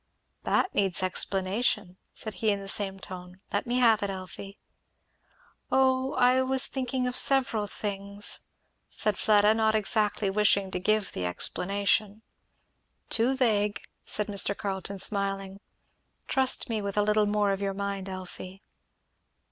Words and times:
"That 0.45 0.73
needs 0.73 1.03
explanation," 1.03 1.97
he 2.05 2.11
said 2.15 2.33
in 2.43 2.59
the 2.59 2.67
same 2.67 2.97
tone. 2.97 3.39
"Let 3.53 3.67
me 3.67 3.77
have 3.77 4.01
it, 4.01 4.09
Elfie." 4.09 4.57
"O 5.71 6.15
I 6.15 6.41
was 6.41 6.65
thinking 6.65 7.05
of 7.05 7.15
several 7.15 7.67
things," 7.67 8.39
said 8.89 9.15
Fleda, 9.15 9.53
not 9.53 9.75
exactly 9.75 10.31
wishing 10.31 10.71
to 10.71 10.79
give 10.79 11.11
the 11.11 11.27
explanation. 11.27 12.23
"Too 13.11 13.35
vague," 13.37 13.79
said 14.03 14.25
Mr. 14.25 14.57
Carleton 14.57 14.97
smiling. 14.97 15.59
"Trust 16.27 16.67
me 16.67 16.81
with 16.81 16.97
a 16.97 17.03
little 17.03 17.27
more 17.27 17.51
of 17.51 17.61
your 17.61 17.75
mind, 17.75 18.09
Elfie." 18.09 18.63